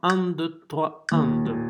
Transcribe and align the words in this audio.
1, 0.00 0.36
2, 0.36 0.48
3, 0.68 1.04
1, 1.10 1.44
2. 1.44 1.67